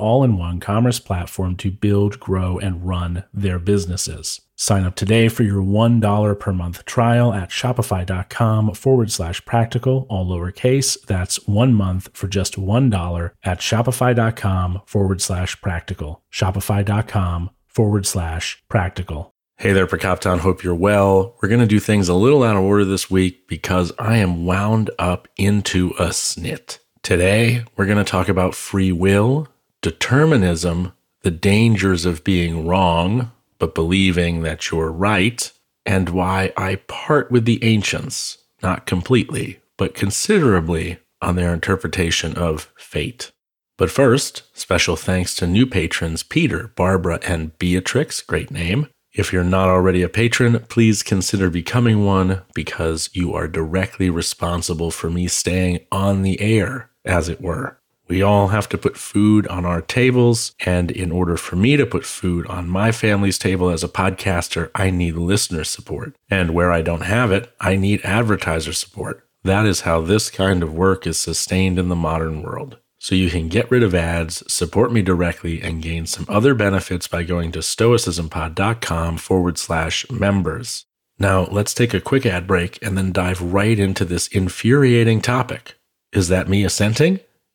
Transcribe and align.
all 0.00 0.24
in 0.24 0.36
one 0.36 0.58
commerce 0.58 0.98
platform 0.98 1.56
to 1.56 1.70
build, 1.70 2.18
grow, 2.18 2.58
and 2.58 2.86
run 2.86 3.24
their 3.32 3.58
businesses. 3.58 4.40
Sign 4.56 4.84
up 4.84 4.94
today 4.94 5.28
for 5.28 5.42
your 5.42 5.62
$1 5.62 6.38
per 6.38 6.52
month 6.52 6.84
trial 6.84 7.32
at 7.32 7.48
shopify.com 7.48 8.74
forward 8.74 9.10
slash 9.10 9.44
practical, 9.44 10.06
all 10.10 10.26
lowercase. 10.26 11.00
That's 11.06 11.46
one 11.46 11.72
month 11.72 12.10
for 12.12 12.28
just 12.28 12.56
$1 12.56 13.30
at 13.42 13.60
shopify.com 13.60 14.82
forward 14.84 15.22
slash 15.22 15.60
practical. 15.62 16.22
Shopify.com 16.30 17.50
forward 17.66 18.06
slash 18.06 18.62
practical. 18.68 19.34
Hey 19.56 19.72
there, 19.72 19.86
Prokopton. 19.86 20.38
Hope 20.38 20.62
you're 20.62 20.74
well. 20.74 21.36
We're 21.42 21.50
going 21.50 21.60
to 21.60 21.66
do 21.66 21.80
things 21.80 22.08
a 22.08 22.14
little 22.14 22.42
out 22.42 22.56
of 22.56 22.62
order 22.62 22.84
this 22.84 23.10
week 23.10 23.46
because 23.46 23.92
I 23.98 24.16
am 24.16 24.46
wound 24.46 24.90
up 24.98 25.28
into 25.36 25.90
a 25.98 26.06
snit. 26.06 26.78
Today, 27.02 27.64
we're 27.76 27.86
going 27.86 27.98
to 27.98 28.04
talk 28.04 28.28
about 28.28 28.54
free 28.54 28.92
will, 28.92 29.48
determinism, 29.82 30.92
the 31.22 31.30
dangers 31.30 32.04
of 32.04 32.24
being 32.24 32.66
wrong, 32.66 33.30
but 33.58 33.74
believing 33.74 34.42
that 34.42 34.70
you're 34.70 34.90
right, 34.90 35.52
and 35.84 36.08
why 36.10 36.52
I 36.56 36.76
part 36.86 37.30
with 37.30 37.44
the 37.44 37.62
ancients, 37.64 38.38
not 38.62 38.86
completely, 38.86 39.60
but 39.76 39.94
considerably 39.94 40.98
on 41.22 41.36
their 41.36 41.52
interpretation 41.52 42.34
of 42.34 42.72
fate. 42.76 43.32
But 43.76 43.90
first, 43.90 44.42
special 44.52 44.96
thanks 44.96 45.34
to 45.36 45.46
new 45.46 45.66
patrons 45.66 46.22
Peter, 46.22 46.72
Barbara, 46.76 47.18
and 47.22 47.56
Beatrix, 47.58 48.20
great 48.20 48.50
name, 48.50 48.88
if 49.12 49.32
you're 49.32 49.42
not 49.42 49.68
already 49.68 50.02
a 50.02 50.08
patron, 50.08 50.60
please 50.68 51.02
consider 51.02 51.50
becoming 51.50 52.04
one 52.04 52.42
because 52.54 53.10
you 53.12 53.34
are 53.34 53.48
directly 53.48 54.08
responsible 54.08 54.92
for 54.92 55.10
me 55.10 55.26
staying 55.26 55.80
on 55.90 56.22
the 56.22 56.40
air, 56.40 56.90
as 57.04 57.28
it 57.28 57.40
were. 57.40 57.79
We 58.10 58.22
all 58.22 58.48
have 58.48 58.68
to 58.70 58.76
put 58.76 58.96
food 58.96 59.46
on 59.46 59.64
our 59.64 59.80
tables, 59.80 60.52
and 60.66 60.90
in 60.90 61.12
order 61.12 61.36
for 61.36 61.54
me 61.54 61.76
to 61.76 61.86
put 61.86 62.04
food 62.04 62.44
on 62.48 62.68
my 62.68 62.90
family's 62.90 63.38
table 63.38 63.70
as 63.70 63.84
a 63.84 63.88
podcaster, 63.88 64.68
I 64.74 64.90
need 64.90 65.14
listener 65.14 65.62
support. 65.62 66.16
And 66.28 66.52
where 66.52 66.72
I 66.72 66.82
don't 66.82 67.02
have 67.02 67.30
it, 67.30 67.54
I 67.60 67.76
need 67.76 68.00
advertiser 68.02 68.72
support. 68.72 69.24
That 69.44 69.64
is 69.64 69.82
how 69.82 70.00
this 70.00 70.28
kind 70.28 70.64
of 70.64 70.74
work 70.74 71.06
is 71.06 71.20
sustained 71.20 71.78
in 71.78 71.88
the 71.88 71.94
modern 71.94 72.42
world 72.42 72.78
so 72.98 73.14
you 73.14 73.30
can 73.30 73.46
get 73.46 73.70
rid 73.70 73.84
of 73.84 73.94
ads, 73.94 74.42
support 74.52 74.92
me 74.92 75.02
directly, 75.02 75.62
and 75.62 75.80
gain 75.80 76.04
some 76.04 76.26
other 76.28 76.52
benefits 76.52 77.06
by 77.06 77.22
going 77.22 77.52
to 77.52 77.60
stoicismpod.com 77.60 79.18
forward 79.18 79.56
slash 79.56 80.10
members. 80.10 80.84
Now, 81.16 81.44
let's 81.44 81.74
take 81.74 81.94
a 81.94 82.00
quick 82.00 82.26
ad 82.26 82.48
break 82.48 82.78
and 82.82 82.98
then 82.98 83.12
dive 83.12 83.40
right 83.40 83.78
into 83.78 84.04
this 84.04 84.26
infuriating 84.26 85.20
topic. 85.20 85.76
Is 86.12 86.26
that 86.26 86.48
me 86.48 86.64
assenting? 86.64 87.20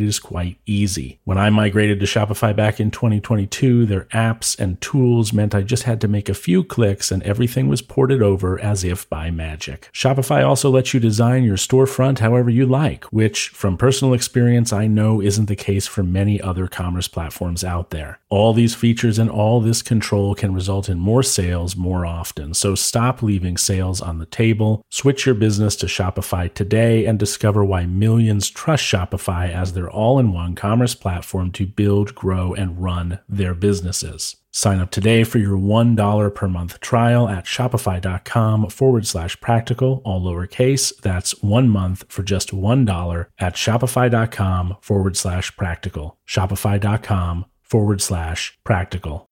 is 0.00 0.18
quite 0.18 0.58
easy. 0.66 1.18
When 1.24 1.38
I 1.38 1.50
migrated 1.50 2.00
to 2.00 2.06
Shopify 2.06 2.54
back 2.54 2.80
in 2.80 2.90
2022, 2.90 3.86
their 3.86 4.04
apps 4.06 4.58
and 4.58 4.80
tools 4.80 5.32
meant 5.32 5.54
I 5.54 5.62
just 5.62 5.82
had 5.82 6.00
to 6.02 6.08
make 6.08 6.28
a 6.28 6.34
few 6.34 6.62
clicks 6.62 7.10
and 7.10 7.22
everything 7.24 7.68
was 7.68 7.82
ported 7.82 8.22
over 8.22 8.60
as 8.60 8.84
if 8.84 9.08
by 9.08 9.30
magic. 9.30 9.90
Shopify 9.92 10.46
also 10.46 10.70
lets 10.70 10.94
you 10.94 11.00
design 11.00 11.44
your 11.44 11.56
storefront 11.56 12.20
however 12.20 12.50
you 12.50 12.66
like, 12.66 13.04
which, 13.06 13.48
from 13.48 13.76
personal 13.76 14.14
experience, 14.14 14.72
I 14.72 14.86
know 14.86 15.20
isn't 15.20 15.46
the 15.46 15.56
case 15.56 15.86
for 15.86 16.02
many 16.02 16.40
other 16.40 16.68
commerce 16.68 17.08
platforms 17.08 17.64
out 17.64 17.90
there. 17.90 18.19
All 18.30 18.52
these 18.52 18.76
features 18.76 19.18
and 19.18 19.28
all 19.28 19.60
this 19.60 19.82
control 19.82 20.36
can 20.36 20.54
result 20.54 20.88
in 20.88 21.00
more 21.00 21.24
sales 21.24 21.74
more 21.74 22.06
often. 22.06 22.54
So 22.54 22.76
stop 22.76 23.22
leaving 23.22 23.56
sales 23.56 24.00
on 24.00 24.18
the 24.18 24.26
table. 24.26 24.82
Switch 24.88 25.26
your 25.26 25.34
business 25.34 25.74
to 25.76 25.86
Shopify 25.86 26.52
today 26.54 27.06
and 27.06 27.18
discover 27.18 27.64
why 27.64 27.86
millions 27.86 28.48
trust 28.48 28.84
Shopify 28.84 29.52
as 29.52 29.72
their 29.72 29.90
all 29.90 30.20
in 30.20 30.32
one 30.32 30.54
commerce 30.54 30.94
platform 30.94 31.50
to 31.52 31.66
build, 31.66 32.14
grow, 32.14 32.54
and 32.54 32.80
run 32.80 33.18
their 33.28 33.52
businesses. 33.52 34.36
Sign 34.52 34.78
up 34.78 34.92
today 34.92 35.24
for 35.24 35.38
your 35.38 35.56
$1 35.56 36.34
per 36.34 36.48
month 36.48 36.78
trial 36.80 37.28
at 37.28 37.46
shopify.com 37.46 38.68
forward 38.68 39.06
slash 39.06 39.40
practical, 39.40 40.02
all 40.04 40.20
lowercase. 40.20 40.96
That's 41.02 41.40
one 41.42 41.68
month 41.68 42.04
for 42.08 42.22
just 42.22 42.50
$1 42.50 43.26
at 43.40 43.54
shopify.com 43.54 44.76
forward 44.80 45.16
slash 45.16 45.56
practical. 45.56 46.18
Shopify.com 46.28 47.46
forward 47.70 48.02
slash 48.02 48.58
practical. 48.64 49.28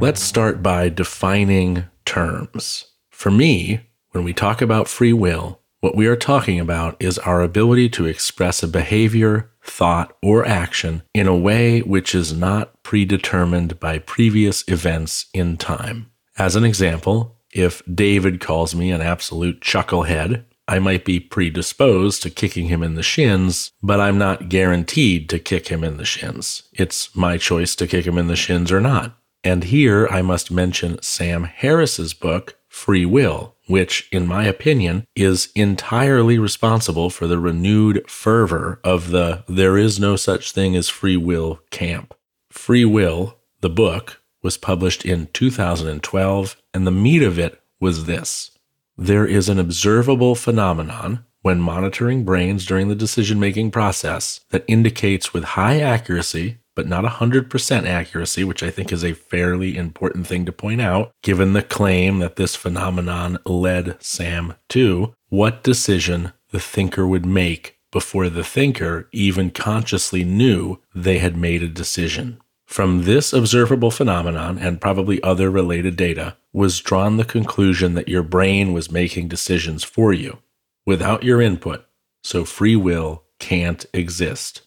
Let's 0.00 0.22
start 0.22 0.62
by 0.62 0.88
defining 0.88 1.84
terms. 2.06 2.86
For 3.10 3.30
me, 3.30 3.80
when 4.12 4.24
we 4.24 4.32
talk 4.32 4.62
about 4.62 4.88
free 4.88 5.12
will, 5.12 5.60
what 5.80 5.94
we 5.94 6.06
are 6.06 6.16
talking 6.16 6.58
about 6.58 6.96
is 6.98 7.18
our 7.18 7.42
ability 7.42 7.90
to 7.90 8.06
express 8.06 8.62
a 8.62 8.68
behavior, 8.68 9.49
thought, 9.62 10.16
or 10.22 10.44
action 10.44 11.02
in 11.14 11.26
a 11.26 11.36
way 11.36 11.80
which 11.80 12.14
is 12.14 12.32
not 12.32 12.82
predetermined 12.82 13.78
by 13.80 13.98
previous 13.98 14.64
events 14.68 15.26
in 15.34 15.56
time. 15.56 16.10
As 16.38 16.56
an 16.56 16.64
example, 16.64 17.36
if 17.52 17.82
David 17.92 18.40
calls 18.40 18.74
me 18.74 18.90
an 18.90 19.00
absolute 19.00 19.60
chucklehead, 19.60 20.44
I 20.68 20.78
might 20.78 21.04
be 21.04 21.18
predisposed 21.18 22.22
to 22.22 22.30
kicking 22.30 22.66
him 22.68 22.82
in 22.82 22.94
the 22.94 23.02
shins, 23.02 23.72
but 23.82 23.98
I'm 23.98 24.18
not 24.18 24.48
guaranteed 24.48 25.28
to 25.30 25.40
kick 25.40 25.66
him 25.66 25.82
in 25.82 25.96
the 25.96 26.04
shins. 26.04 26.62
It's 26.72 27.14
my 27.16 27.38
choice 27.38 27.74
to 27.76 27.88
kick 27.88 28.06
him 28.06 28.16
in 28.16 28.28
the 28.28 28.36
shins 28.36 28.70
or 28.70 28.80
not. 28.80 29.16
And 29.42 29.64
here 29.64 30.06
I 30.08 30.22
must 30.22 30.50
mention 30.50 31.02
Sam 31.02 31.44
Harris's 31.44 32.14
book, 32.14 32.56
Free 32.68 33.04
Will, 33.04 33.56
which, 33.70 34.08
in 34.10 34.26
my 34.26 34.44
opinion, 34.44 35.06
is 35.14 35.50
entirely 35.54 36.38
responsible 36.38 37.08
for 37.08 37.26
the 37.26 37.38
renewed 37.38 38.04
fervor 38.10 38.80
of 38.84 39.10
the 39.10 39.44
there 39.48 39.78
is 39.78 40.00
no 40.00 40.16
such 40.16 40.52
thing 40.52 40.74
as 40.76 40.88
free 40.88 41.16
will 41.16 41.60
camp. 41.70 42.14
Free 42.50 42.84
Will, 42.84 43.38
the 43.60 43.70
book, 43.70 44.20
was 44.42 44.56
published 44.56 45.04
in 45.04 45.28
2012, 45.32 46.56
and 46.74 46.86
the 46.86 46.90
meat 46.90 47.22
of 47.22 47.38
it 47.38 47.60
was 47.78 48.06
this 48.06 48.50
there 48.98 49.26
is 49.26 49.48
an 49.48 49.58
observable 49.58 50.34
phenomenon 50.34 51.24
when 51.40 51.58
monitoring 51.58 52.22
brains 52.22 52.66
during 52.66 52.88
the 52.88 52.94
decision 52.94 53.40
making 53.40 53.70
process 53.70 54.40
that 54.50 54.64
indicates 54.68 55.32
with 55.32 55.42
high 55.42 55.80
accuracy, 55.80 56.58
but 56.74 56.86
not 56.86 57.04
100% 57.04 57.86
accuracy, 57.86 58.44
which 58.44 58.62
I 58.62 58.70
think 58.70 58.92
is 58.92 59.04
a 59.04 59.14
fairly 59.14 59.76
important 59.76 60.26
thing 60.26 60.44
to 60.46 60.52
point 60.52 60.80
out, 60.80 61.12
given 61.22 61.52
the 61.52 61.62
claim 61.62 62.18
that 62.20 62.36
this 62.36 62.54
phenomenon 62.56 63.38
led 63.44 63.96
Sam 64.02 64.54
to, 64.70 65.14
what 65.28 65.62
decision 65.62 66.32
the 66.50 66.60
thinker 66.60 67.06
would 67.06 67.26
make 67.26 67.78
before 67.92 68.28
the 68.28 68.44
thinker 68.44 69.08
even 69.12 69.50
consciously 69.50 70.24
knew 70.24 70.78
they 70.94 71.18
had 71.18 71.36
made 71.36 71.62
a 71.62 71.68
decision. 71.68 72.40
From 72.66 73.02
this 73.02 73.32
observable 73.32 73.90
phenomenon 73.90 74.56
and 74.56 74.80
probably 74.80 75.20
other 75.24 75.50
related 75.50 75.96
data 75.96 76.36
was 76.52 76.78
drawn 76.78 77.16
the 77.16 77.24
conclusion 77.24 77.94
that 77.94 78.08
your 78.08 78.22
brain 78.22 78.72
was 78.72 78.92
making 78.92 79.26
decisions 79.26 79.82
for 79.82 80.12
you 80.12 80.38
without 80.86 81.24
your 81.24 81.42
input, 81.42 81.84
so 82.22 82.44
free 82.44 82.76
will 82.76 83.24
can't 83.40 83.86
exist. 83.92 84.62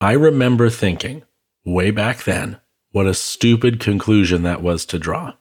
I 0.00 0.12
remember 0.12 0.68
thinking, 0.68 1.22
way 1.64 1.90
back 1.90 2.24
then, 2.24 2.58
what 2.92 3.06
a 3.06 3.14
stupid 3.14 3.80
conclusion 3.80 4.42
that 4.44 4.62
was 4.62 4.86
to 4.86 4.98
draw. 4.98 5.34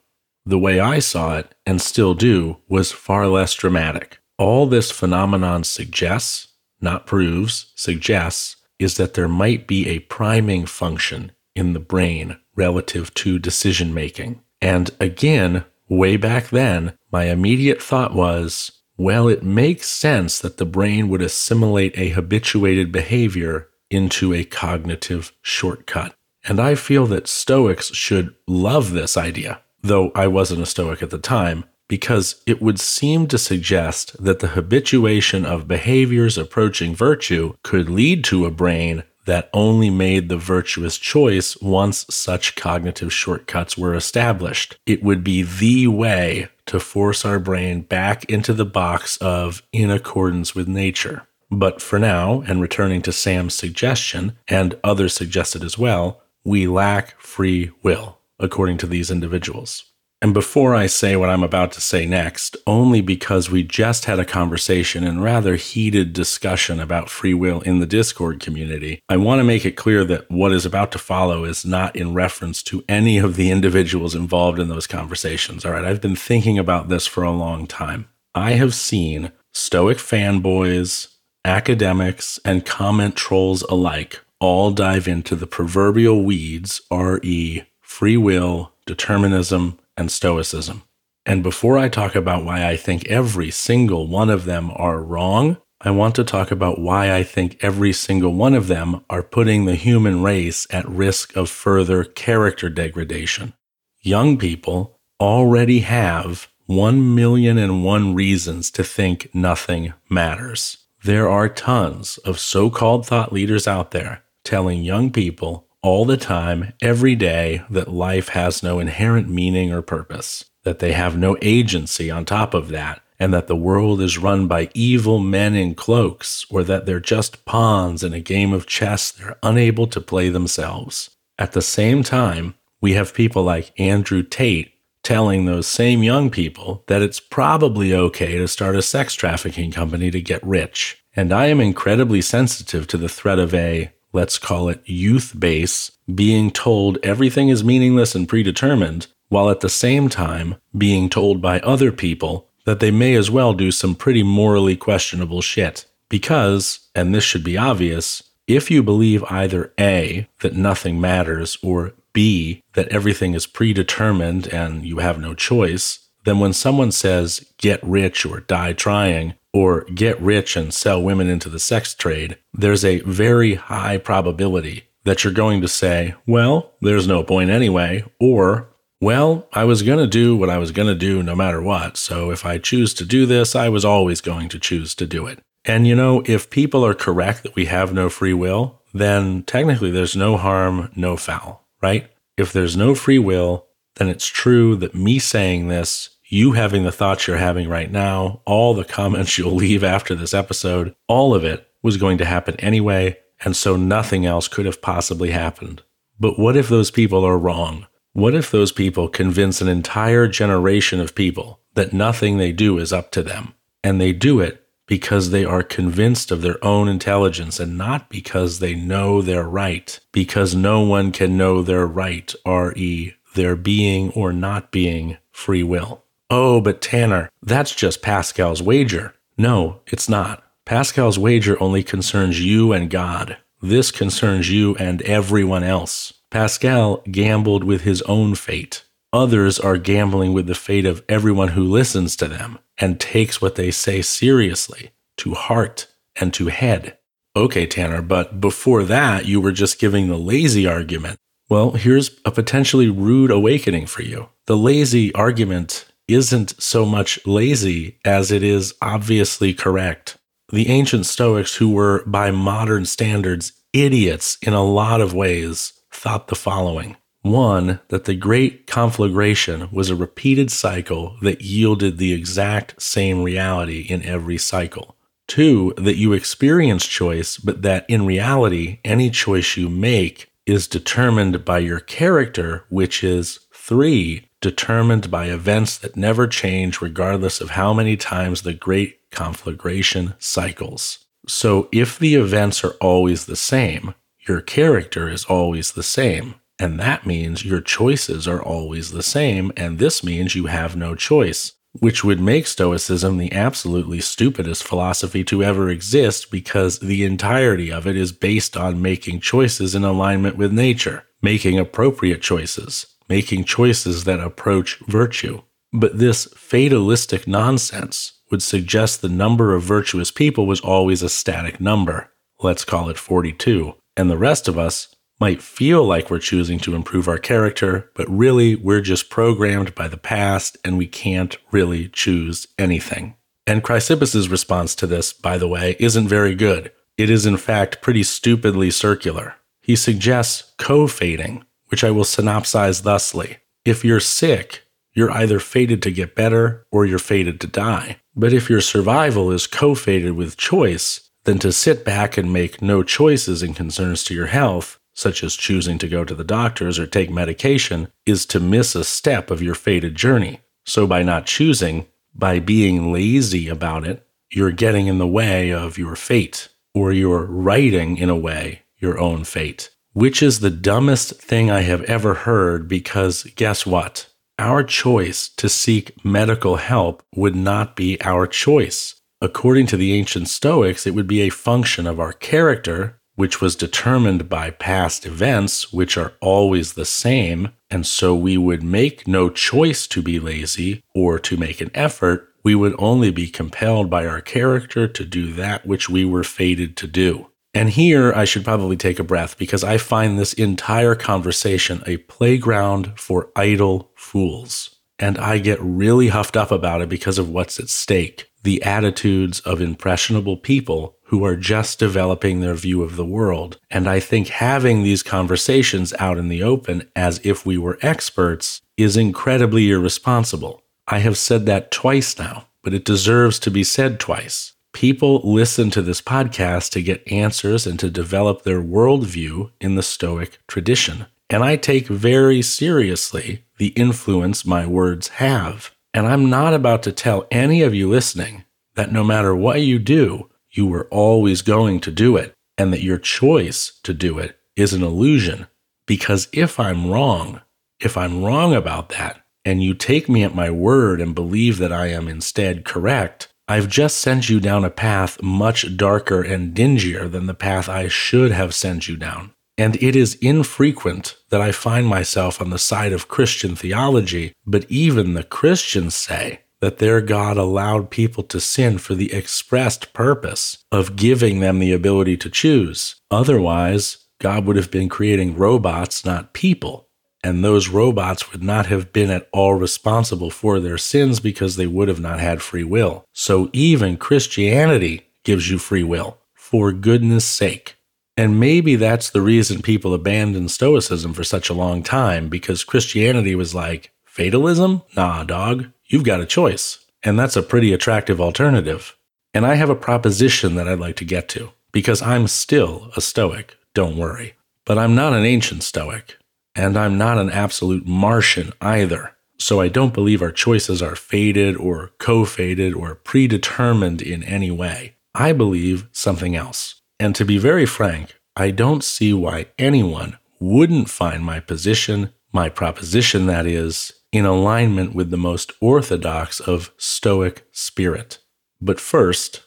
The 0.46 0.60
way 0.60 0.80
I 0.80 1.00
saw 1.00 1.38
it, 1.38 1.54
and 1.66 1.82
still 1.82 2.14
do, 2.14 2.58
was 2.68 2.92
far 2.92 3.28
less 3.28 3.54
dramatic. 3.54 4.20
All 4.38 4.66
this 4.66 4.92
phenomenon 4.92 5.64
suggests, 5.64 6.48
not 6.82 7.06
proves, 7.06 7.72
suggests, 7.76 8.58
is 8.80 8.98
that 8.98 9.14
there 9.14 9.28
might 9.28 9.68
be 9.68 9.88
a 9.88 10.00
priming 10.00 10.66
function 10.66 11.32
in 11.56 11.74
the 11.74 11.80
brain 11.80 12.38
relative 12.56 13.14
to 13.14 13.40
decision 13.40 13.94
making. 13.94 14.42
And 14.62 14.92
again, 15.00 15.66
way 15.88 16.18
back 16.18 16.50
then, 16.50 16.98
my 17.12 17.26
immediate 17.26 17.82
thought 17.82 18.14
was, 18.14 18.72
well, 18.98 19.28
it 19.28 19.44
makes 19.44 19.88
sense 19.88 20.40
that 20.40 20.58
the 20.58 20.66
brain 20.66 21.10
would 21.10 21.22
assimilate 21.22 21.98
a 21.98 22.10
habituated 22.10 22.92
behavior 22.92 23.70
into 23.94 24.34
a 24.34 24.44
cognitive 24.44 25.32
shortcut. 25.42 26.16
And 26.46 26.60
I 26.60 26.76
feel 26.76 27.06
that 27.08 27.28
Stoics 27.28 27.94
should 27.94 28.36
love 28.48 28.92
this 28.92 29.16
idea, 29.16 29.62
though 29.82 30.12
I 30.14 30.28
wasn't 30.28 30.62
a 30.62 30.66
Stoic 30.66 31.02
at 31.02 31.10
the 31.10 31.18
time, 31.18 31.66
because 31.88 32.42
it 32.46 32.62
would 32.62 32.80
seem 32.80 33.28
to 33.28 33.38
suggest 33.38 34.22
that 34.22 34.40
the 34.40 34.50
habituation 34.50 35.46
of 35.46 35.68
behaviors 35.68 36.38
approaching 36.38 36.96
virtue 36.96 37.54
could 37.64 37.90
lead 37.90 38.24
to 38.26 38.46
a 38.46 38.52
brain 38.52 39.04
that 39.26 39.50
only 39.54 39.90
made 39.90 40.28
the 40.28 40.38
virtuous 40.38 40.98
choice 40.98 41.56
once 41.62 42.06
such 42.10 42.56
cognitive 42.56 43.14
shortcuts 43.14 43.78
were 43.78 43.96
established. 43.96 44.78
It 44.86 45.04
would 45.04 45.24
be 45.24 45.44
the 45.44 45.88
way 45.88 46.50
to 46.66 46.80
force 46.80 47.24
our 47.24 47.40
brain 47.40 47.82
back 47.82 48.26
into 48.26 48.54
the 48.54 48.66
box 48.66 49.18
of 49.18 49.64
in 49.72 49.90
accordance 49.90 50.56
with 50.56 50.68
nature. 50.68 51.28
But 51.60 51.82
for 51.82 52.00
now, 52.00 52.42
and 52.48 52.62
returning 52.62 53.02
to 53.04 53.12
Sam's 53.12 53.54
suggestion, 53.54 54.38
and 54.48 54.78
others 54.84 55.14
suggested 55.14 55.64
as 55.64 55.78
well, 55.78 56.22
we 56.44 56.68
lack 56.68 57.20
free 57.22 57.72
will, 57.84 58.20
according 58.40 58.78
to 58.80 58.88
these 58.88 59.12
individuals. 59.12 59.86
And 60.24 60.34
before 60.34 60.74
I 60.74 60.86
say 60.88 61.18
what 61.18 61.30
I'm 61.30 61.44
about 61.44 61.74
to 61.74 61.82
say 61.82 62.06
next, 62.06 62.56
only 62.66 63.02
because 63.02 63.52
we 63.52 63.62
just 63.62 64.06
had 64.06 64.20
a 64.20 64.26
conversation 64.26 65.04
and 65.04 65.22
rather 65.22 65.58
heated 65.58 66.14
discussion 66.14 66.80
about 66.80 67.10
free 67.10 67.34
will 67.34 67.60
in 67.60 67.80
the 67.80 67.86
Discord 67.86 68.40
community, 68.40 69.02
I 69.10 69.18
want 69.18 69.40
to 69.40 69.44
make 69.44 69.66
it 69.66 69.76
clear 69.76 70.06
that 70.06 70.32
what 70.32 70.54
is 70.54 70.66
about 70.66 70.94
to 70.94 70.98
follow 70.98 71.44
is 71.44 71.66
not 71.66 71.94
in 71.98 72.14
reference 72.14 72.64
to 72.64 72.86
any 72.88 73.18
of 73.18 73.36
the 73.36 73.52
individuals 73.52 74.16
involved 74.16 74.60
in 74.60 74.70
those 74.70 74.88
conversations. 74.88 75.66
All 75.66 75.74
right, 75.74 75.84
I've 75.84 76.00
been 76.00 76.16
thinking 76.16 76.58
about 76.58 76.88
this 76.88 77.06
for 77.06 77.24
a 77.24 77.32
long 77.32 77.68
time. 77.68 78.08
I 78.34 78.54
have 78.54 78.74
seen 78.74 79.34
Stoic 79.54 79.98
fanboys, 79.98 81.13
academics, 81.46 82.40
and 82.46 82.66
comment 82.66 83.16
trolls 83.16 83.62
alike 83.64 84.20
all 84.44 84.72
dive 84.72 85.08
into 85.08 85.38
the 85.38 85.48
proverbial 85.48 86.22
weeds, 86.22 86.82
re, 86.92 87.64
free 87.80 88.18
will, 88.18 88.74
determinism, 88.86 89.80
and 89.96 90.12
Stoicism. 90.12 90.84
And 91.26 91.42
before 91.42 91.78
I 91.78 91.88
talk 91.88 92.14
about 92.14 92.44
why 92.44 92.68
I 92.68 92.76
think 92.76 93.08
every 93.08 93.52
single 93.52 94.06
one 94.08 94.30
of 94.30 94.44
them 94.44 94.70
are 94.76 95.02
wrong, 95.02 95.58
I 95.80 95.92
want 95.92 96.16
to 96.16 96.26
talk 96.26 96.52
about 96.52 96.80
why 96.80 97.14
I 97.14 97.24
think 97.24 97.58
every 97.62 97.94
single 97.94 98.34
one 98.34 98.54
of 98.54 98.68
them 98.68 99.06
are 99.10 99.24
putting 99.24 99.64
the 99.64 99.76
human 99.76 100.22
race 100.22 100.68
at 100.70 100.88
risk 100.90 101.38
of 101.38 101.50
further 101.50 102.04
character 102.04 102.70
degradation. 102.70 103.54
Young 104.02 104.38
people 104.38 105.00
already 105.22 105.80
have 105.80 106.50
one 106.66 107.16
million 107.16 107.58
and 107.58 107.86
one 107.86 108.14
reasons 108.14 108.70
to 108.72 108.84
think 108.84 109.34
nothing 109.34 109.94
matters. 110.10 110.83
There 111.04 111.30
are 111.30 111.50
tons 111.50 112.18
of 112.20 112.40
so 112.40 112.70
called 112.70 113.06
thought 113.06 113.34
leaders 113.34 113.68
out 113.68 113.92
there 113.92 114.24
telling 114.46 114.84
young 114.84 115.12
people 115.12 115.68
all 115.82 116.06
the 116.06 116.16
time, 116.16 116.72
every 116.82 117.14
day, 117.14 117.62
that 117.70 117.92
life 117.92 118.30
has 118.30 118.64
no 118.64 118.80
inherent 118.80 119.30
meaning 119.30 119.74
or 119.74 119.82
purpose, 119.82 120.46
that 120.64 120.80
they 120.80 120.94
have 120.94 121.18
no 121.18 121.36
agency 121.42 122.10
on 122.10 122.24
top 122.24 122.54
of 122.54 122.70
that, 122.70 123.02
and 123.20 123.34
that 123.34 123.48
the 123.48 123.56
world 123.56 124.00
is 124.00 124.18
run 124.18 124.48
by 124.48 124.70
evil 124.74 125.20
men 125.20 125.56
in 125.56 125.76
cloaks, 125.76 126.46
or 126.50 126.64
that 126.64 126.86
they're 126.86 127.02
just 127.02 127.44
pawns 127.44 128.02
in 128.02 128.14
a 128.14 128.22
game 128.22 128.54
of 128.54 128.66
chess 128.66 129.12
they're 129.12 129.38
unable 129.44 129.88
to 129.88 130.00
play 130.00 130.30
themselves. 130.30 131.10
At 131.38 131.52
the 131.52 131.62
same 131.62 132.04
time, 132.04 132.56
we 132.80 132.94
have 132.94 133.14
people 133.14 133.44
like 133.44 133.78
Andrew 133.78 134.24
Tate 134.24 134.73
telling 135.04 135.46
those 135.46 135.68
same 135.68 136.02
young 136.02 136.30
people 136.30 136.84
that 136.88 137.02
it's 137.02 137.20
probably 137.20 137.94
okay 137.94 138.38
to 138.38 138.48
start 138.48 138.76
a 138.76 138.82
sex 138.82 139.14
trafficking 139.14 139.72
company 139.72 140.10
to 140.10 140.22
get 140.22 140.44
rich. 140.44 141.04
And 141.16 141.32
I 141.32 141.48
am 141.48 141.60
incredibly 141.60 142.22
sensitive 142.22 142.88
to 142.88 142.98
the 142.98 143.10
threat 143.10 143.38
of 143.38 143.54
a 143.54 143.92
let's 144.14 144.38
call 144.38 144.70
it 144.70 144.82
youth 144.86 145.38
base, 145.38 145.92
being 146.14 146.52
told 146.52 147.00
everything 147.04 147.50
is 147.50 147.64
meaningless 147.64 148.16
and 148.16 148.30
predetermined, 148.30 149.08
while 149.28 149.50
at 149.50 149.60
the 149.62 149.70
same 149.70 150.08
time 150.08 150.56
being 150.78 151.10
told 151.10 151.42
by 151.42 151.60
other 151.62 151.92
people 151.92 152.48
that 152.66 152.80
they 152.80 152.92
may 152.92 153.16
as 153.16 153.30
well 153.30 153.54
do 153.54 153.72
some 153.72 153.96
pretty 153.96 154.24
morally 154.24 154.78
questionable 154.78 155.42
shit. 155.42 155.86
Because, 156.08 156.88
and 156.94 157.14
this 157.14 157.24
should 157.24 157.44
be 157.44 157.58
obvious, 157.58 158.24
if 158.46 158.70
you 158.70 158.84
believe 158.84 159.24
either 159.26 159.74
A, 159.80 160.28
that 160.42 160.56
nothing 160.56 161.02
matters, 161.02 161.58
or 161.64 161.94
B, 162.14 162.64
that 162.74 162.88
everything 162.90 163.34
is 163.34 163.48
predetermined 163.48 164.48
and 164.48 164.86
you 164.86 165.00
have 165.00 165.20
no 165.20 165.34
choice, 165.34 166.00
then 166.26 166.40
when 166.40 166.54
someone 166.54 166.92
says 166.92 167.46
get 167.58 167.84
rich 167.84 168.26
or 168.26 168.40
die 168.40 168.74
trying, 168.74 169.34
or 169.54 169.84
get 169.86 170.20
rich 170.20 170.56
and 170.56 170.74
sell 170.74 171.02
women 171.02 171.30
into 171.30 171.50
the 171.50 171.60
sex 171.60 171.94
trade, 171.94 172.38
there's 172.54 172.84
a 172.84 173.02
very 173.02 173.56
high 173.56 173.98
probability 173.98 174.86
that 175.04 175.24
you're 175.24 175.34
going 175.34 175.62
to 175.62 175.68
say, 175.68 176.16
well, 176.26 176.74
there's 176.82 177.08
no 177.08 177.24
point 177.24 177.50
anyway, 177.50 178.04
or, 178.20 178.70
well, 179.02 179.48
I 179.54 179.66
was 179.66 179.84
going 179.84 180.00
to 180.00 180.08
do 180.08 180.36
what 180.36 180.50
I 180.50 180.58
was 180.58 180.72
going 180.72 180.88
to 180.88 180.96
do 180.96 181.22
no 181.22 181.36
matter 181.36 181.62
what. 181.62 181.98
So 181.98 182.32
if 182.32 182.46
I 182.46 182.58
choose 182.58 182.94
to 182.96 183.06
do 183.06 183.26
this, 183.26 183.56
I 183.56 183.70
was 183.70 183.86
always 183.86 184.22
going 184.22 184.50
to 184.50 184.60
choose 184.60 184.96
to 184.96 185.06
do 185.06 185.28
it. 185.28 185.40
And 185.66 185.86
you 185.88 185.96
know, 185.96 186.24
if 186.26 186.50
people 186.50 186.86
are 186.86 186.94
correct 186.94 187.44
that 187.44 187.56
we 187.56 187.66
have 187.66 187.94
no 187.94 188.10
free 188.10 188.34
will, 188.34 188.82
then 188.94 189.44
technically 189.44 189.92
there's 189.92 190.16
no 190.16 190.38
harm, 190.38 190.92
no 190.96 191.18
foul, 191.18 191.63
right? 191.84 192.10
If 192.38 192.52
there's 192.52 192.76
no 192.76 192.96
free 192.96 193.20
will, 193.20 193.68
then 193.96 194.08
it's 194.08 194.26
true 194.26 194.76
that 194.78 194.96
me 194.96 195.20
saying 195.20 195.68
this 195.68 196.10
you 196.30 196.54
having 196.54 196.84
the 196.84 196.92
thoughts 196.92 197.28
you're 197.28 197.38
having 197.38 197.70
right 197.70 197.92
now, 197.92 198.42
all 198.46 198.74
the 198.74 198.84
comments 198.84 199.38
you'll 199.38 199.54
leave 199.54 199.84
after 199.84 200.16
this 200.16 200.34
episode, 200.34 200.96
all 201.08 201.36
of 201.36 201.44
it 201.44 201.68
was 201.84 201.98
going 201.98 202.18
to 202.18 202.26
happen 202.26 202.56
anyway, 202.56 203.16
and 203.46 203.56
so 203.56 203.76
nothing 203.76 204.26
else 204.26 204.48
could 204.48 204.66
have 204.66 204.82
possibly 204.82 205.30
happened. 205.30 205.84
But 206.20 206.40
what 206.40 206.58
if 206.58 206.70
those 206.70 206.90
people 206.90 207.24
are 207.24 207.38
wrong? 207.38 207.86
What 208.14 208.34
if 208.34 208.50
those 208.50 208.72
people 208.72 209.10
convince 209.10 209.62
an 209.62 209.68
entire 209.68 210.28
generation 210.28 211.00
of 211.00 211.14
people 211.14 211.60
that 211.76 211.94
nothing 211.94 212.38
they 212.38 212.52
do 212.52 212.78
is 212.78 212.94
up 212.94 213.12
to 213.12 213.24
them. 213.24 213.54
And 213.84 214.00
they 214.00 214.14
do 214.14 214.40
it 214.40 214.63
because 214.94 215.32
they 215.32 215.44
are 215.44 215.64
convinced 215.64 216.30
of 216.30 216.44
their 216.44 216.64
own 216.64 216.88
intelligence 216.88 217.60
and 217.60 217.76
not 217.76 218.10
because 218.10 218.60
they 218.60 218.76
know 218.76 219.24
they're 219.24 219.50
right, 219.50 220.00
because 220.12 220.54
no 220.54 220.82
one 220.82 221.12
can 221.12 221.36
know 221.36 221.64
they're 221.64 221.88
right, 221.88 222.36
re, 222.46 223.16
there 223.34 223.56
being 223.56 224.12
or 224.12 224.32
not 224.32 224.70
being 224.70 225.18
free 225.32 225.64
will. 225.64 226.04
Oh, 226.30 226.62
but 226.62 226.80
Tanner, 226.80 227.32
that's 227.42 227.74
just 227.74 228.04
Pascal's 228.04 228.62
wager. 228.62 229.16
No, 229.36 229.82
it's 229.88 230.08
not. 230.08 230.44
Pascal's 230.64 231.18
wager 231.18 231.60
only 231.60 231.82
concerns 231.82 232.40
you 232.40 232.72
and 232.72 232.88
God. 232.88 233.38
This 233.64 233.90
concerns 233.90 234.52
you 234.52 234.76
and 234.76 235.02
everyone 235.02 235.64
else. 235.64 236.14
Pascal 236.30 237.02
gambled 237.10 237.64
with 237.64 237.82
his 237.82 238.04
own 238.04 238.36
fate. 238.36 238.84
Others 239.14 239.60
are 239.60 239.78
gambling 239.78 240.34
with 240.34 240.48
the 240.48 240.56
fate 240.56 240.88
of 240.88 241.04
everyone 241.08 241.50
who 241.50 241.64
listens 241.64 242.16
to 242.16 242.28
them 242.28 242.58
and 242.80 243.00
takes 243.00 243.40
what 243.40 243.54
they 243.54 243.70
say 243.70 244.02
seriously, 244.02 244.90
to 245.18 245.36
heart 245.36 245.88
and 246.20 246.34
to 246.34 246.48
head. 246.48 246.98
Okay, 247.36 247.68
Tanner, 247.68 248.02
but 248.02 248.42
before 248.42 248.84
that, 248.84 249.28
you 249.28 249.40
were 249.40 249.52
just 249.52 249.80
giving 249.80 250.08
the 250.08 250.18
lazy 250.18 250.66
argument. 250.66 251.20
Well, 251.48 251.72
here's 251.72 252.20
a 252.26 252.32
potentially 252.32 252.90
rude 252.90 253.30
awakening 253.30 253.86
for 253.86 254.02
you. 254.02 254.30
The 254.48 254.58
lazy 254.58 255.14
argument 255.14 255.86
isn't 256.08 256.62
so 256.62 256.84
much 256.84 257.24
lazy 257.28 258.00
as 258.04 258.32
it 258.32 258.42
is 258.42 258.74
obviously 258.82 259.54
correct. 259.54 260.18
The 260.52 260.70
ancient 260.70 261.06
Stoics, 261.06 261.56
who 261.56 261.72
were 261.72 262.04
by 262.08 262.32
modern 262.32 262.86
standards 262.86 263.54
idiots 263.74 264.40
in 264.42 264.54
a 264.54 264.64
lot 264.64 265.02
of 265.02 265.14
ways, 265.14 265.74
thought 265.92 266.28
the 266.28 266.36
following 266.36 266.98
one, 267.24 267.80
that 267.88 268.04
the 268.04 268.14
great 268.14 268.68
conflagration 268.68 269.70
was 269.72 269.90
a 269.90 269.96
repeated 269.96 270.52
cycle 270.52 271.18
that 271.22 271.42
yielded 271.42 271.98
the 271.98 272.14
exact 272.14 272.80
same 272.82 273.24
reality 273.24 273.82
in 273.82 274.04
every 274.04 274.38
cycle. 274.38 274.96
Two, 275.26 275.74
that 275.78 275.96
you 275.96 276.14
experience 276.14 276.86
choice, 276.86 277.38
but 277.38 277.62
that 277.62 277.86
in 277.90 278.06
reality, 278.06 278.80
any 278.84 279.10
choice 279.10 279.58
you 279.58 279.70
make 279.70 280.30
is 280.46 280.68
determined 280.68 281.46
by 281.46 281.60
your 281.60 281.80
character, 281.80 282.66
which 282.70 283.04
is 283.04 283.40
three, 283.54 284.28
determined 284.42 285.10
by 285.10 285.28
events 285.28 285.78
that 285.78 285.96
never 285.96 286.28
change 286.28 286.82
regardless 286.82 287.40
of 287.40 287.52
how 287.52 287.74
many 287.74 287.96
times 287.96 288.42
the 288.42 288.54
great 288.54 289.00
conflagration 289.12 290.14
cycles. 290.20 291.00
So 291.26 291.70
if 291.72 291.98
the 291.98 292.16
events 292.16 292.66
are 292.66 292.76
always 292.82 293.26
the 293.26 293.38
same, 293.38 293.96
your 294.28 294.42
character 294.42 295.08
is 295.08 295.24
always 295.24 295.72
the 295.72 295.84
same. 295.84 296.36
And 296.60 296.80
that 296.80 297.06
means 297.06 297.46
your 297.46 297.62
choices 297.62 298.28
are 298.28 298.42
always 298.42 298.92
the 298.92 299.04
same, 299.04 299.52
and 299.58 299.80
this 299.80 300.04
means 300.04 300.36
you 300.36 300.46
have 300.46 300.76
no 300.76 300.96
choice, 300.96 301.54
which 301.74 302.04
would 302.04 302.20
make 302.20 302.46
Stoicism 302.46 303.18
the 303.18 303.34
absolutely 303.34 304.00
stupidest 304.02 304.64
philosophy 304.64 305.24
to 305.26 305.44
ever 305.44 305.70
exist 305.70 306.30
because 306.30 306.80
the 306.80 307.04
entirety 307.04 307.72
of 307.72 307.88
it 307.88 307.98
is 307.98 308.12
based 308.12 308.56
on 308.56 308.82
making 308.82 309.20
choices 309.20 309.74
in 309.74 309.84
alignment 309.84 310.38
with 310.38 310.52
nature, 310.54 311.06
making 311.22 311.58
appropriate 311.58 312.22
choices, 312.22 312.86
making 313.10 313.46
choices 313.46 314.04
that 314.04 314.20
approach 314.20 314.78
virtue. 314.88 315.42
But 315.72 315.98
this 315.98 316.26
fatalistic 316.36 317.28
nonsense 317.28 318.14
would 318.30 318.44
suggest 318.44 319.02
the 319.02 319.10
number 319.10 319.56
of 319.56 319.64
virtuous 319.64 320.12
people 320.12 320.46
was 320.46 320.62
always 320.62 321.02
a 321.02 321.10
static 321.10 321.60
number. 321.60 322.12
Let's 322.40 322.64
call 322.64 322.90
it 322.90 322.98
42. 322.98 323.74
And 323.98 324.10
the 324.10 324.18
rest 324.18 324.48
of 324.48 324.58
us 324.58 324.94
might 325.24 325.42
feel 325.42 325.86
like 325.86 326.12
we're 326.12 326.20
choosing 326.20 326.60
to 326.60 326.76
improve 326.76 327.08
our 327.08 327.18
character, 327.18 327.90
but 327.96 328.10
really 328.10 328.56
we're 328.56 328.82
just 328.82 329.10
programmed 329.10 329.74
by 329.74 329.88
the 329.88 329.96
past 329.96 330.58
and 330.66 330.78
we 330.78 330.86
can't 330.86 331.38
really 331.50 331.88
choose 331.88 332.46
anything. 332.60 333.16
And 333.48 333.64
Chrysippus's 333.64 334.28
response 334.28 334.76
to 334.76 334.86
this, 334.86 335.14
by 335.14 335.38
the 335.38 335.48
way, 335.48 335.78
isn't 335.80 336.10
very 336.10 336.36
good. 336.36 336.74
It 336.98 337.10
is 337.10 337.26
in 337.26 337.38
fact 337.38 337.82
pretty 337.82 338.04
stupidly 338.04 338.70
circular. 338.70 339.36
He 339.62 339.78
suggests 339.78 340.52
co-fating, 340.58 341.46
which 341.70 341.86
I 341.86 341.92
will 341.92 342.04
synopsize 342.04 342.82
thusly. 342.82 343.38
If 343.64 343.86
you're 343.86 344.02
sick, 344.02 344.64
you're 344.92 345.10
either 345.10 345.40
fated 345.40 345.82
to 345.84 345.92
get 345.92 346.16
better 346.16 346.68
or 346.70 346.86
you're 346.86 347.00
fated 347.00 347.40
to 347.40 347.48
die. 347.48 348.02
But 348.14 348.34
if 348.34 348.50
your 348.50 348.60
survival 348.60 349.32
is 349.32 349.48
co-fated 349.48 350.18
with 350.18 350.36
choice, 350.36 351.10
then 351.24 351.40
to 351.40 351.54
sit 351.54 351.86
back 351.86 352.18
and 352.18 352.34
make 352.34 352.62
no 352.62 352.84
choices 352.84 353.42
in 353.42 353.54
concerns 353.54 354.04
to 354.04 354.14
your 354.14 354.28
health 354.28 354.80
such 354.94 355.24
as 355.24 355.36
choosing 355.36 355.78
to 355.80 355.88
go 355.88 356.04
to 356.04 356.16
the 356.16 356.24
doctors 356.24 356.80
or 356.80 356.86
take 356.86 357.10
medication, 357.10 357.88
is 358.06 358.26
to 358.28 358.40
miss 358.40 358.76
a 358.76 358.84
step 358.84 359.32
of 359.32 359.42
your 359.42 359.56
fated 359.56 359.96
journey. 359.96 360.42
So, 360.66 360.88
by 360.88 361.04
not 361.04 361.26
choosing, 361.26 361.88
by 362.14 362.40
being 362.40 362.94
lazy 362.94 363.50
about 363.50 363.86
it, 363.86 364.08
you're 364.32 364.52
getting 364.52 364.88
in 364.88 364.98
the 364.98 365.08
way 365.08 365.52
of 365.52 365.78
your 365.78 365.96
fate, 365.96 366.50
or 366.74 366.92
you're 366.92 367.26
writing, 367.26 367.98
in 367.98 368.10
a 368.10 368.16
way, 368.16 368.64
your 368.78 369.00
own 369.00 369.24
fate, 369.24 369.70
which 369.94 370.22
is 370.24 370.40
the 370.40 370.50
dumbest 370.50 371.22
thing 371.22 371.50
I 371.50 371.62
have 371.62 371.84
ever 371.84 372.14
heard 372.14 372.68
because 372.68 373.24
guess 373.36 373.66
what? 373.66 374.08
Our 374.40 374.64
choice 374.64 375.30
to 375.38 375.48
seek 375.48 376.04
medical 376.04 376.56
help 376.58 377.04
would 377.16 377.36
not 377.36 377.76
be 377.76 378.02
our 378.02 378.26
choice. 378.26 378.96
According 379.22 379.68
to 379.68 379.78
the 379.78 379.94
ancient 379.94 380.28
Stoics, 380.28 380.86
it 380.86 380.96
would 380.96 381.08
be 381.08 381.22
a 381.22 381.30
function 381.30 381.88
of 381.88 382.00
our 382.00 382.12
character 382.12 383.00
which 383.16 383.42
was 383.42 383.56
determined 383.56 384.28
by 384.30 384.50
past 384.50 385.06
events, 385.06 385.72
which 385.72 385.98
are 385.98 386.14
always 386.20 386.74
the 386.74 386.86
same. 386.86 387.50
And 387.70 387.86
so 387.86 388.16
we 388.16 388.38
would 388.38 388.64
make 388.64 389.08
no 389.08 389.30
choice 389.30 389.88
to 389.88 390.02
be 390.02 390.20
lazy 390.20 390.84
or 390.96 391.20
to 391.20 391.38
make 391.38 391.62
an 391.62 391.72
effort. 391.74 392.30
We 392.44 392.56
would 392.56 392.76
only 392.78 393.12
be 393.12 393.28
compelled 393.28 393.90
by 393.90 394.06
our 394.06 394.22
character 394.22 394.88
to 394.88 395.06
do 395.06 395.32
that 395.34 395.66
which 395.66 395.90
we 395.90 396.04
were 396.06 396.24
fated 396.24 396.76
to 396.78 396.88
do. 396.88 397.28
And 397.54 397.70
here 397.70 398.12
I 398.14 398.26
should 398.26 398.44
probably 398.44 398.78
take 398.78 398.98
a 398.98 399.04
breath 399.04 399.38
because 399.38 399.64
I 399.64 399.78
find 399.78 400.18
this 400.18 400.34
entire 400.34 400.96
conversation 400.96 401.84
a 401.86 401.98
playground 401.98 402.94
for 403.00 403.30
idle 403.36 403.92
fools. 403.96 404.76
And 404.98 405.18
I 405.18 405.38
get 405.38 405.62
really 405.62 406.08
huffed 406.08 406.36
up 406.36 406.52
about 406.52 406.82
it 406.82 406.90
because 406.90 407.20
of 407.20 407.30
what's 407.30 407.60
at 407.60 407.70
stake 407.70 408.32
the 408.44 408.62
attitudes 408.64 409.40
of 409.42 409.62
impressionable 409.62 410.38
people 410.38 410.98
who 411.06 411.24
are 411.26 411.36
just 411.36 411.80
developing 411.80 412.42
their 412.42 412.54
view 412.54 412.84
of 412.84 412.96
the 412.96 413.06
world. 413.06 413.60
And 413.70 413.88
I 413.88 414.00
think 414.00 414.28
having 414.28 414.84
these 414.84 415.04
conversations 415.04 415.94
out 416.00 416.18
in 416.18 416.28
the 416.28 416.44
open 416.44 416.90
as 416.96 417.20
if 417.24 417.46
we 417.46 417.58
were 417.58 417.80
experts 417.82 418.62
is 418.78 418.98
incredibly 418.98 419.70
irresponsible. 419.70 420.64
I 420.88 421.00
have 421.00 421.18
said 421.18 421.46
that 421.46 421.72
twice 421.72 422.18
now, 422.18 422.48
but 422.64 422.74
it 422.74 422.86
deserves 422.86 423.40
to 423.40 423.52
be 423.52 423.64
said 423.64 424.00
twice. 424.00 424.54
People 424.74 425.22
listen 425.24 425.70
to 425.70 425.82
this 425.84 426.02
podcast 426.02 426.72
to 426.72 426.82
get 426.82 427.08
answers 427.12 427.68
and 427.68 427.80
to 427.80 427.92
develop 427.92 428.42
their 428.42 428.62
worldview 428.62 429.52
in 429.62 429.76
the 429.76 429.84
Stoic 429.84 430.40
tradition. 430.48 431.06
And 431.30 431.44
I 431.44 431.56
take 431.56 431.88
very 431.88 432.42
seriously 432.42 433.46
the 433.58 433.68
influence 433.70 434.46
my 434.46 434.66
words 434.66 435.10
have. 435.10 435.73
And 435.94 436.08
I'm 436.08 436.30
not 436.30 436.54
about 436.54 436.84
to 436.84 436.92
tell 436.92 437.28
any 437.30 437.62
of 437.62 437.74
you 437.74 437.90
listening 437.90 438.46
that 438.76 438.92
no 438.92 439.04
matter 439.04 439.36
what 439.36 439.62
you 439.62 439.78
do, 439.80 440.30
you 440.52 440.66
were 440.66 440.88
always 440.90 441.42
going 441.42 441.80
to 441.82 441.92
do 441.92 442.18
it 442.18 442.34
and 442.58 442.74
that 442.74 442.84
your 442.84 442.98
choice 442.98 443.80
to 443.84 443.94
do 443.94 444.18
it 444.20 444.38
is 444.56 444.74
an 444.74 444.84
illusion. 444.84 445.48
Because 445.86 446.28
if 446.32 446.60
I'm 446.60 446.90
wrong, 446.90 447.42
if 447.80 447.98
I'm 447.98 448.24
wrong 448.24 448.54
about 448.54 448.90
that, 448.90 449.20
and 449.46 449.62
you 449.62 449.74
take 449.74 450.08
me 450.08 450.24
at 450.24 450.36
my 450.36 450.50
word 450.50 451.02
and 451.02 451.14
believe 451.14 451.58
that 451.58 451.72
I 451.72 451.88
am 451.88 452.08
instead 452.08 452.64
correct, 452.64 453.28
I've 453.48 453.68
just 453.68 453.98
sent 453.98 454.30
you 454.30 454.40
down 454.40 454.64
a 454.64 454.70
path 454.70 455.22
much 455.22 455.76
darker 455.76 456.22
and 456.22 456.54
dingier 456.54 457.10
than 457.10 457.26
the 457.26 457.34
path 457.34 457.68
I 457.68 457.90
should 457.90 458.32
have 458.32 458.56
sent 458.56 458.88
you 458.88 458.96
down. 458.96 459.34
And 459.58 459.82
it 459.82 459.96
is 459.96 460.16
infrequent 460.16 461.16
that 461.30 461.42
I 461.42 461.52
find 461.52 461.88
myself 461.88 462.42
on 462.42 462.50
the 462.50 462.58
side 462.58 462.92
of 462.92 463.08
Christian 463.08 463.56
theology, 463.56 464.34
but 464.46 464.66
even 464.70 465.14
the 465.14 465.24
Christians 465.24 465.96
say 465.96 466.42
that 466.60 466.80
their 466.80 467.02
God 467.02 467.38
allowed 467.38 467.90
people 467.90 468.24
to 468.24 468.40
sin 468.40 468.78
for 468.78 468.96
the 468.96 469.14
expressed 469.14 469.94
purpose 469.94 470.64
of 470.72 470.96
giving 470.96 471.40
them 471.40 471.60
the 471.60 471.74
ability 471.74 472.18
to 472.18 472.30
choose. 472.30 472.96
Otherwise, 473.12 473.98
God 474.20 474.46
would 474.46 474.56
have 474.56 474.72
been 474.72 474.88
creating 474.90 475.36
robots, 475.36 476.06
not 476.06 476.34
people. 476.34 476.88
And 477.22 477.44
those 477.44 477.70
robots 477.70 478.32
would 478.32 478.44
not 478.44 478.68
have 478.68 478.92
been 478.92 479.10
at 479.10 479.30
all 479.32 479.54
responsible 479.54 480.30
for 480.30 480.60
their 480.60 480.78
sins 480.78 481.20
because 481.20 481.58
they 481.58 481.68
would 481.68 481.90
have 481.90 482.00
not 482.00 482.20
had 482.20 482.42
free 482.42 482.64
will. 482.64 483.06
So 483.14 483.50
even 483.54 483.98
Christianity 483.98 485.10
gives 485.24 485.50
you 485.50 485.58
free 485.58 485.84
will, 485.84 486.18
for 486.34 486.72
goodness 486.72 487.26
sake. 487.26 487.76
And 488.16 488.40
maybe 488.40 488.76
that's 488.76 489.10
the 489.10 489.22
reason 489.22 489.62
people 489.62 489.94
abandoned 489.94 490.52
Stoicism 490.52 491.14
for 491.14 491.24
such 491.24 491.50
a 491.50 491.54
long 491.54 491.82
time 491.82 492.30
because 492.30 492.64
Christianity 492.64 493.34
was 493.34 493.56
like, 493.56 493.92
fatalism? 494.06 494.84
Nah, 494.96 495.24
dog. 495.24 495.68
You've 495.88 496.04
got 496.04 496.22
a 496.22 496.26
choice. 496.26 496.86
And 497.04 497.18
that's 497.18 497.36
a 497.36 497.44
pretty 497.44 497.74
attractive 497.74 498.22
alternative. 498.22 498.96
And 499.34 499.46
I 499.46 499.56
have 499.56 499.70
a 499.70 499.76
proposition 499.76 500.56
that 500.56 500.68
I'd 500.68 500.80
like 500.80 500.96
to 500.98 501.06
get 501.06 501.28
to 501.30 501.52
because 501.72 502.02
I'm 502.02 502.28
still 502.28 502.92
a 502.96 503.02
Stoic, 503.02 503.58
don't 503.74 503.98
worry. 503.98 504.36
But 504.66 504.78
I'm 504.78 504.96
not 504.96 505.14
an 505.14 505.26
ancient 505.26 505.64
Stoic, 505.64 506.18
and 506.56 506.78
I'm 506.78 506.98
not 506.98 507.18
an 507.18 507.30
absolute 507.30 507.86
Martian 507.86 508.54
either. 508.62 509.16
So 509.40 509.60
I 509.60 509.68
don't 509.68 509.94
believe 509.94 510.22
our 510.22 510.32
choices 510.32 510.82
are 510.82 510.96
fated 510.96 511.58
or 511.58 511.92
co 511.98 512.24
fated 512.24 512.74
or 512.74 512.96
predetermined 512.96 514.02
in 514.02 514.24
any 514.24 514.52
way. 514.52 514.96
I 515.16 515.34
believe 515.34 515.90
something 515.92 516.36
else. 516.36 516.76
And 517.04 517.14
to 517.16 517.26
be 517.26 517.38
very 517.38 517.66
frank, 517.66 518.18
I 518.38 518.50
don't 518.52 518.82
see 518.82 519.12
why 519.12 519.48
anyone 519.60 520.20
wouldn't 520.40 520.90
find 520.90 521.26
my 521.26 521.42
position, 521.42 522.14
my 522.32 522.48
proposition 522.48 523.26
that 523.26 523.46
is, 523.46 523.92
in 524.14 524.24
alignment 524.24 524.96
with 524.96 525.12
the 525.12 525.18
most 525.18 525.52
orthodox 525.60 526.40
of 526.40 526.72
Stoic 526.78 527.46
spirit. 527.52 528.20
But 528.62 528.80
first, 528.80 529.44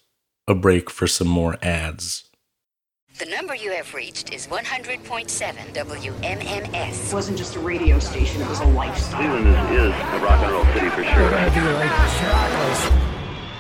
a 0.47 0.55
break 0.55 0.91
for 0.91 1.07
some 1.07 1.29
more 1.29 1.57
ads. 1.63 2.29
The 3.19 3.25
number 3.25 3.55
you 3.55 3.73
have 3.73 3.95
reached 3.95 4.35
is 4.35 4.47
100.7 4.49 5.07
WMMS. 5.73 7.09
It 7.09 7.15
wasn't 7.15 7.39
just 7.39 7.57
a 7.57 7.61
radio 7.61 7.99
station, 7.99 8.43
it 8.43 8.49
was 8.51 8.61
a 8.61 8.67
lifestyle. 8.67 9.17
Cleveland 9.17 9.49
is, 9.73 9.81
is 9.81 9.95
a 9.95 10.19
rock 10.23 10.45
and 10.45 10.53
roll 10.53 10.65
city 10.75 10.91
for 10.91 11.05
sure. 11.05 11.31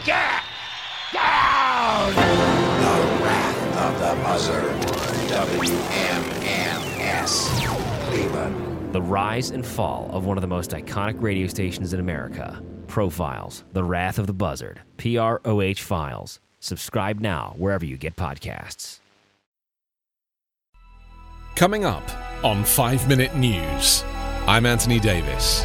Get 0.04 0.42
down! 1.14 2.95
The 3.86 3.92
of 3.92 4.00
the 4.00 4.22
Buzzard. 4.24 4.64
WMMS. 5.30 5.78
Cleveland. 8.08 8.92
The 8.92 9.00
rise 9.00 9.50
and 9.50 9.64
fall 9.64 10.10
of 10.12 10.26
one 10.26 10.36
of 10.36 10.40
the 10.40 10.48
most 10.48 10.72
iconic 10.72 11.22
radio 11.22 11.46
stations 11.46 11.92
in 11.92 12.00
America. 12.00 12.60
Profiles, 12.88 13.62
The 13.74 13.84
Wrath 13.84 14.18
of 14.18 14.26
the 14.26 14.32
Buzzard, 14.32 14.80
PROH 14.96 15.74
Files. 15.78 16.40
Subscribe 16.58 17.20
now 17.20 17.54
wherever 17.58 17.84
you 17.84 17.96
get 17.96 18.16
podcasts. 18.16 18.98
Coming 21.54 21.84
up 21.84 22.10
on 22.44 22.64
5 22.64 23.08
Minute 23.08 23.36
News, 23.36 24.02
I'm 24.48 24.66
Anthony 24.66 24.98
Davis. 24.98 25.64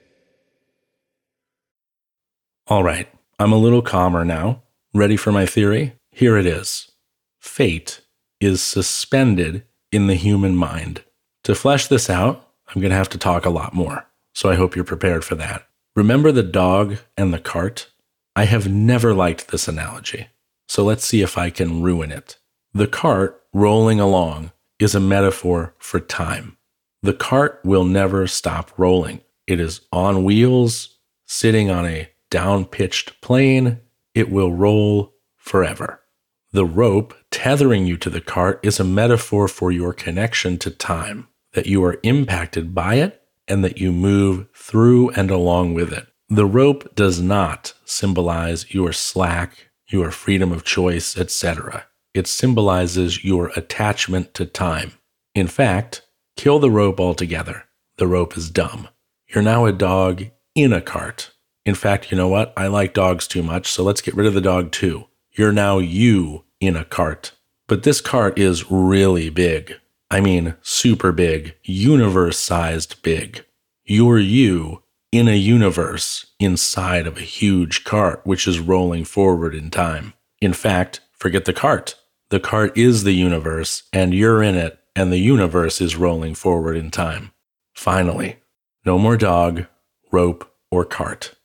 All 2.67 2.83
right, 2.83 3.07
I'm 3.39 3.51
a 3.51 3.57
little 3.57 3.81
calmer 3.81 4.23
now. 4.23 4.61
Ready 4.93 5.17
for 5.17 5.31
my 5.31 5.45
theory? 5.45 5.93
Here 6.11 6.37
it 6.37 6.45
is 6.45 6.91
Fate 7.39 8.01
is 8.39 8.61
suspended 8.61 9.65
in 9.91 10.07
the 10.07 10.15
human 10.15 10.55
mind. 10.55 11.03
To 11.43 11.55
flesh 11.55 11.87
this 11.87 12.09
out, 12.09 12.47
I'm 12.67 12.81
going 12.81 12.91
to 12.91 12.97
have 12.97 13.09
to 13.09 13.17
talk 13.17 13.45
a 13.45 13.49
lot 13.49 13.73
more. 13.73 14.05
So 14.35 14.49
I 14.49 14.55
hope 14.55 14.75
you're 14.75 14.85
prepared 14.85 15.25
for 15.25 15.35
that. 15.35 15.67
Remember 15.95 16.31
the 16.31 16.43
dog 16.43 16.97
and 17.17 17.33
the 17.33 17.39
cart? 17.39 17.89
I 18.35 18.45
have 18.45 18.69
never 18.69 19.13
liked 19.13 19.49
this 19.49 19.67
analogy, 19.67 20.27
so 20.69 20.83
let's 20.83 21.03
see 21.03 21.21
if 21.21 21.37
I 21.37 21.49
can 21.49 21.81
ruin 21.81 22.11
it. 22.11 22.37
The 22.73 22.87
cart 22.87 23.41
rolling 23.53 23.99
along 23.99 24.51
is 24.79 24.95
a 24.95 24.99
metaphor 24.99 25.75
for 25.79 25.99
time. 25.99 26.57
The 27.01 27.13
cart 27.13 27.59
will 27.65 27.83
never 27.83 28.27
stop 28.27 28.71
rolling. 28.77 29.21
It 29.47 29.59
is 29.59 29.81
on 29.91 30.23
wheels, 30.23 30.99
sitting 31.27 31.69
on 31.69 31.85
a 31.87 32.10
down 32.31 32.65
pitched 32.65 33.21
plane. 33.21 33.79
It 34.15 34.31
will 34.31 34.51
roll 34.51 35.13
forever. 35.37 36.01
The 36.51 36.65
rope 36.65 37.13
tethering 37.29 37.85
you 37.85 37.95
to 37.97 38.09
the 38.09 38.19
cart 38.19 38.59
is 38.63 38.79
a 38.79 38.83
metaphor 38.83 39.47
for 39.47 39.71
your 39.71 39.93
connection 39.93 40.57
to 40.57 40.71
time, 40.71 41.27
that 41.53 41.67
you 41.67 41.83
are 41.85 41.99
impacted 42.03 42.73
by 42.73 42.95
it 42.95 43.21
and 43.47 43.63
that 43.63 43.77
you 43.77 43.91
move 43.91 44.47
through 44.55 45.11
and 45.11 45.29
along 45.29 45.75
with 45.75 45.93
it. 45.93 46.07
The 46.29 46.45
rope 46.45 46.95
does 46.95 47.21
not 47.21 47.73
symbolize 47.85 48.73
your 48.73 48.91
slack, 48.91 49.69
your 49.87 50.11
freedom 50.11 50.51
of 50.51 50.63
choice, 50.63 51.17
etc. 51.17 51.85
It 52.13 52.27
symbolizes 52.27 53.23
your 53.23 53.51
attachment 53.55 54.33
to 54.33 54.45
time. 54.45 54.93
In 55.35 55.47
fact, 55.47 56.01
kill 56.35 56.59
the 56.59 56.71
rope 56.71 56.99
altogether. 56.99 57.65
The 57.97 58.07
rope 58.07 58.35
is 58.35 58.49
dumb. 58.49 58.87
You're 59.27 59.43
now 59.43 59.65
a 59.65 59.71
dog 59.71 60.25
in 60.55 60.73
a 60.73 60.81
cart. 60.81 61.31
In 61.65 61.75
fact, 61.75 62.11
you 62.11 62.17
know 62.17 62.27
what? 62.27 62.53
I 62.57 62.67
like 62.67 62.93
dogs 62.93 63.27
too 63.27 63.43
much, 63.43 63.71
so 63.71 63.83
let's 63.83 64.01
get 64.01 64.15
rid 64.15 64.27
of 64.27 64.33
the 64.33 64.41
dog 64.41 64.71
too. 64.71 65.07
You're 65.31 65.51
now 65.51 65.77
you 65.77 66.43
in 66.59 66.75
a 66.75 66.85
cart. 66.85 67.33
But 67.67 67.83
this 67.83 68.01
cart 68.01 68.37
is 68.37 68.69
really 68.71 69.29
big. 69.29 69.75
I 70.09 70.19
mean, 70.19 70.55
super 70.61 71.11
big, 71.11 71.55
universe 71.63 72.37
sized 72.37 73.01
big. 73.01 73.45
You're 73.85 74.19
you 74.19 74.83
in 75.11 75.27
a 75.27 75.37
universe 75.37 76.25
inside 76.39 77.05
of 77.07 77.17
a 77.17 77.21
huge 77.21 77.83
cart 77.83 78.21
which 78.23 78.47
is 78.47 78.59
rolling 78.59 79.05
forward 79.05 79.53
in 79.53 79.69
time. 79.69 80.13
In 80.41 80.53
fact, 80.53 81.01
forget 81.13 81.45
the 81.45 81.53
cart. 81.53 81.95
The 82.29 82.39
cart 82.39 82.77
is 82.77 83.03
the 83.03 83.13
universe, 83.13 83.83
and 83.91 84.13
you're 84.13 84.41
in 84.41 84.55
it, 84.55 84.79
and 84.95 85.11
the 85.11 85.17
universe 85.17 85.81
is 85.81 85.95
rolling 85.95 86.33
forward 86.33 86.77
in 86.77 86.89
time. 86.89 87.31
Finally, 87.73 88.37
no 88.85 88.97
more 88.97 89.17
dog, 89.17 89.65
rope, 90.11 90.49
or 90.71 90.85
cart. 90.85 91.35